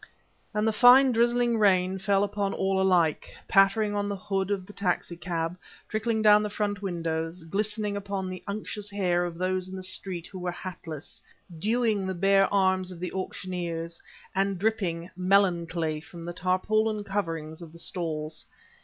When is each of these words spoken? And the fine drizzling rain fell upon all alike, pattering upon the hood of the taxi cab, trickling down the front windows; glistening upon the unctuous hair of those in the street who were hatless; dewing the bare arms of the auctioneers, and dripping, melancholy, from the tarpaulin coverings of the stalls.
And 0.55 0.67
the 0.67 0.71
fine 0.73 1.11
drizzling 1.11 1.59
rain 1.59 1.99
fell 1.99 2.23
upon 2.23 2.55
all 2.55 2.81
alike, 2.81 3.35
pattering 3.47 3.91
upon 3.91 4.09
the 4.09 4.15
hood 4.15 4.49
of 4.49 4.65
the 4.65 4.73
taxi 4.73 5.15
cab, 5.15 5.59
trickling 5.87 6.23
down 6.23 6.41
the 6.41 6.49
front 6.49 6.81
windows; 6.81 7.43
glistening 7.43 7.95
upon 7.95 8.27
the 8.27 8.43
unctuous 8.47 8.89
hair 8.89 9.25
of 9.25 9.37
those 9.37 9.69
in 9.69 9.75
the 9.75 9.83
street 9.83 10.25
who 10.25 10.39
were 10.39 10.51
hatless; 10.51 11.21
dewing 11.59 12.07
the 12.07 12.15
bare 12.15 12.51
arms 12.51 12.91
of 12.91 12.99
the 12.99 13.13
auctioneers, 13.13 14.01
and 14.33 14.57
dripping, 14.57 15.11
melancholy, 15.15 15.99
from 16.01 16.25
the 16.25 16.33
tarpaulin 16.33 17.03
coverings 17.03 17.61
of 17.61 17.71
the 17.71 17.77
stalls. 17.77 18.43